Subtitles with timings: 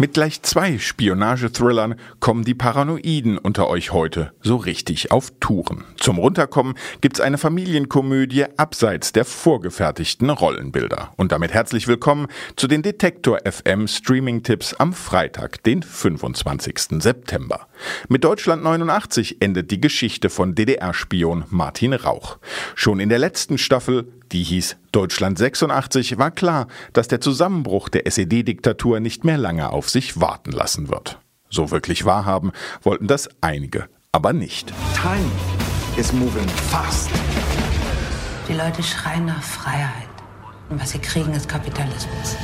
[0.00, 5.84] Mit gleich zwei Spionagethrillern kommen die Paranoiden unter euch heute so richtig auf Touren.
[5.98, 6.72] Zum Runterkommen
[7.02, 11.12] gibt's eine Familienkomödie abseits der vorgefertigten Rollenbilder.
[11.18, 17.02] Und damit herzlich willkommen zu den Detektor FM Streaming-Tipps am Freitag, den 25.
[17.02, 17.66] September.
[18.08, 22.38] Mit Deutschland 89 endet die Geschichte von DDR-Spion Martin Rauch.
[22.74, 28.06] Schon in der letzten Staffel die hieß Deutschland 86, war klar, dass der Zusammenbruch der
[28.06, 31.18] SED-Diktatur nicht mehr lange auf sich warten lassen wird.
[31.48, 34.72] So wirklich wahrhaben wollten das einige, aber nicht.
[34.94, 35.30] Time
[35.96, 37.10] is moving fast.
[38.48, 40.08] Die Leute schreien nach Freiheit.
[40.68, 42.36] Und was sie kriegen, ist Kapitalismus.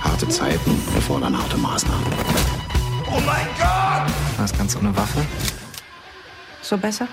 [0.00, 2.06] Harte Zeiten erfordern harte Maßnahmen.
[3.06, 4.14] Oh mein Gott!
[4.38, 5.20] Was ganz ohne Waffe?
[6.70, 7.08] So besser?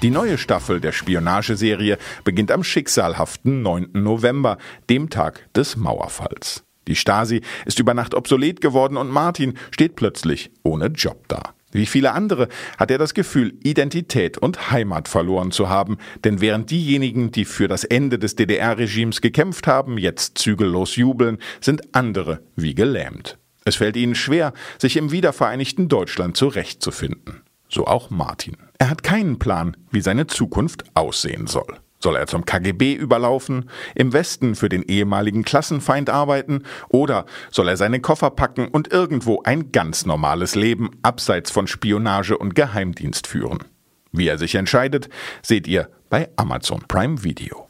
[0.00, 3.88] Die neue Staffel der Spionageserie beginnt am schicksalhaften 9.
[3.94, 6.62] November, dem Tag des Mauerfalls.
[6.86, 11.52] Die Stasi ist über Nacht obsolet geworden und Martin steht plötzlich ohne Job da.
[11.72, 12.46] Wie viele andere
[12.78, 17.66] hat er das Gefühl, Identität und Heimat verloren zu haben, denn während diejenigen, die für
[17.66, 23.36] das Ende des DDR-Regimes gekämpft haben, jetzt zügellos jubeln, sind andere wie gelähmt.
[23.64, 27.42] Es fällt ihnen schwer, sich im wiedervereinigten Deutschland zurechtzufinden.
[27.68, 28.56] So auch Martin.
[28.78, 31.78] Er hat keinen Plan, wie seine Zukunft aussehen soll.
[32.00, 37.76] Soll er zum KGB überlaufen, im Westen für den ehemaligen Klassenfeind arbeiten oder soll er
[37.76, 43.64] seine Koffer packen und irgendwo ein ganz normales Leben abseits von Spionage und Geheimdienst führen?
[44.12, 45.08] Wie er sich entscheidet,
[45.42, 47.68] seht ihr bei Amazon Prime Video.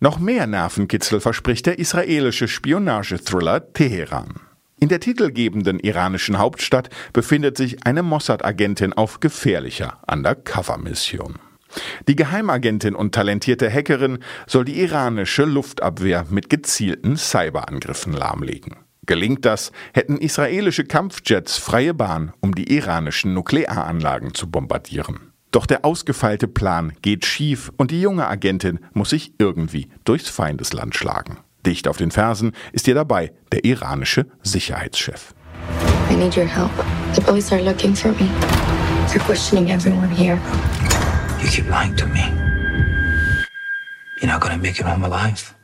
[0.00, 4.40] Noch mehr Nervenkitzel verspricht der israelische Spionagethriller Teheran.
[4.80, 11.38] In der titelgebenden iranischen Hauptstadt befindet sich eine Mossad-Agentin auf gefährlicher Undercover-Mission.
[12.08, 18.76] Die Geheimagentin und talentierte Hackerin soll die iranische Luftabwehr mit gezielten Cyberangriffen lahmlegen.
[19.04, 25.32] Gelingt das, hätten israelische Kampfjets freie Bahn, um die iranischen Nuklearanlagen zu bombardieren.
[25.50, 30.94] Doch der ausgefeilte Plan geht schief und die junge Agentin muss sich irgendwie durchs Feindesland
[30.94, 31.38] schlagen.
[31.66, 35.34] Dicht auf den Fersen ist ihr dabei der iranische Sicherheitschef.
[36.10, 36.70] I need your help.
[37.14, 38.28] The police are looking for me.
[39.08, 40.38] They're questioning everyone here.
[41.42, 42.32] You keep lying to me.
[44.20, 45.54] You're not gonna make it home alive.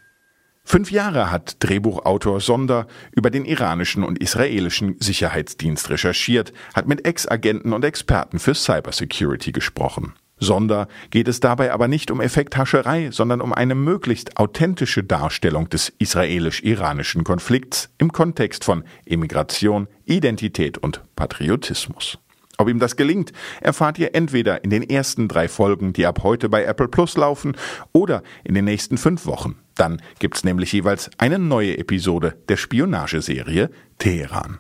[0.69, 7.73] Fünf Jahre hat Drehbuchautor Sonder über den iranischen und israelischen Sicherheitsdienst recherchiert, hat mit Ex-Agenten
[7.73, 10.15] und Experten für Cybersecurity gesprochen.
[10.39, 15.89] Sonder geht es dabei aber nicht um Effekthascherei, sondern um eine möglichst authentische Darstellung des
[15.99, 22.19] israelisch-iranischen Konflikts im Kontext von Immigration, Identität und Patriotismus.
[22.59, 26.49] Ob ihm das gelingt, erfahrt ihr entweder in den ersten drei Folgen, die ab heute
[26.49, 27.57] bei Apple Plus laufen,
[27.93, 29.57] oder in den nächsten fünf Wochen.
[29.75, 34.59] Dann gibt's nämlich jeweils eine neue Episode der Spionageserie Teheran.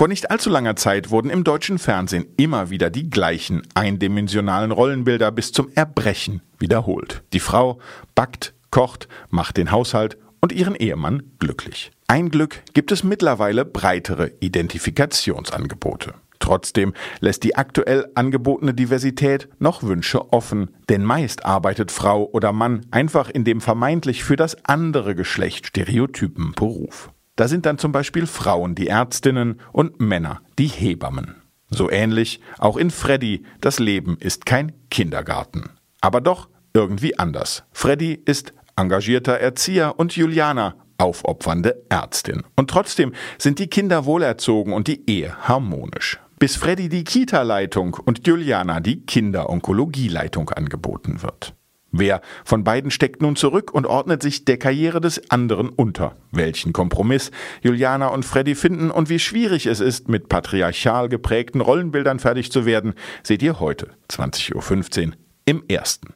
[0.00, 5.30] Vor nicht allzu langer Zeit wurden im deutschen Fernsehen immer wieder die gleichen eindimensionalen Rollenbilder
[5.30, 7.22] bis zum Erbrechen wiederholt.
[7.34, 7.78] Die Frau
[8.14, 11.90] backt, kocht, macht den Haushalt und ihren Ehemann glücklich.
[12.06, 16.14] Ein Glück gibt es mittlerweile breitere Identifikationsangebote.
[16.38, 22.86] Trotzdem lässt die aktuell angebotene Diversität noch Wünsche offen, denn meist arbeitet Frau oder Mann
[22.90, 27.10] einfach in dem vermeintlich für das andere Geschlecht stereotypen Beruf.
[27.40, 31.36] Da sind dann zum Beispiel Frauen die Ärztinnen und Männer die Hebammen.
[31.70, 35.70] So ähnlich auch in Freddy, das Leben ist kein Kindergarten.
[36.02, 37.64] Aber doch irgendwie anders.
[37.72, 42.42] Freddy ist engagierter Erzieher und Juliana aufopfernde Ärztin.
[42.56, 46.20] Und trotzdem sind die Kinder wohlerzogen und die Ehe harmonisch.
[46.38, 51.54] Bis Freddy die Kita-Leitung und Juliana die Kinderonkologie-Leitung angeboten wird.
[51.92, 56.16] Wer von beiden steckt nun zurück und ordnet sich der Karriere des anderen unter?
[56.30, 57.32] Welchen Kompromiss
[57.62, 62.64] Juliana und Freddy finden und wie schwierig es ist, mit patriarchal geprägten Rollenbildern fertig zu
[62.64, 65.12] werden, seht ihr heute, 20.15 Uhr,
[65.46, 66.14] im ersten.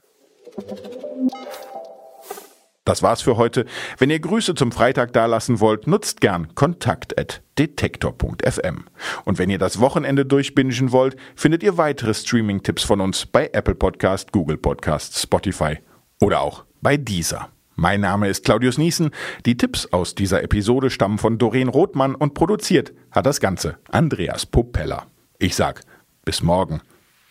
[2.84, 3.64] Das war's für heute.
[3.98, 8.84] Wenn ihr Grüße zum Freitag dalassen wollt, nutzt gern kontakt.detektor.fm.
[9.24, 13.74] Und wenn ihr das Wochenende durchbingen wollt, findet ihr weitere Streaming-Tipps von uns bei Apple
[13.74, 15.78] Podcast, Google Podcast, Spotify
[16.20, 17.48] oder auch bei Deezer.
[17.74, 19.10] Mein Name ist Claudius Niesen.
[19.46, 24.44] Die Tipps aus dieser Episode stammen von Doreen Rothmann und produziert hat das Ganze Andreas
[24.46, 25.06] Popella.
[25.38, 25.80] Ich sag,
[26.24, 26.82] bis morgen.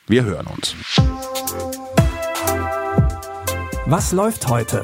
[0.08, 0.76] Wir hören uns.
[3.86, 4.84] Was läuft heute?